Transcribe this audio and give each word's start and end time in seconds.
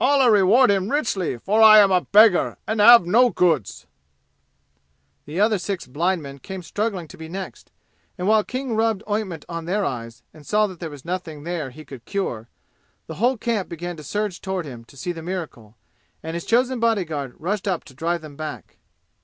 Allah 0.00 0.32
reward 0.32 0.68
him 0.72 0.90
richly, 0.90 1.38
for 1.38 1.62
I 1.62 1.78
am 1.78 1.92
a 1.92 2.00
beggar 2.00 2.56
and 2.66 2.80
have 2.80 3.06
no 3.06 3.30
goods!" 3.30 3.86
The 5.26 5.38
other 5.38 5.58
six 5.58 5.86
blind 5.86 6.22
men 6.24 6.38
came 6.40 6.64
struggling 6.64 7.06
to 7.06 7.16
be 7.16 7.28
next, 7.28 7.70
and 8.18 8.26
while 8.26 8.42
King 8.42 8.74
rubbed 8.74 9.04
ointment 9.08 9.44
on 9.48 9.64
their 9.64 9.84
eyes 9.84 10.24
and 10.34 10.44
saw 10.44 10.66
that 10.66 10.80
there 10.80 10.90
was 10.90 11.04
nothing 11.04 11.44
there 11.44 11.70
he 11.70 11.84
could 11.84 12.04
cure 12.04 12.48
the 13.06 13.14
whole 13.22 13.36
camp 13.36 13.68
began 13.68 13.96
to 13.96 14.02
surge 14.02 14.40
toward 14.40 14.66
him 14.66 14.84
to 14.86 14.96
see 14.96 15.12
the 15.12 15.22
miracle, 15.22 15.76
and 16.20 16.34
his 16.34 16.46
chosen 16.46 16.80
body 16.80 17.04
guard 17.04 17.36
rushed 17.38 17.68
up 17.68 17.84
to 17.84 17.94
drive 17.94 18.22
them 18.22 18.34
back. 18.34 18.78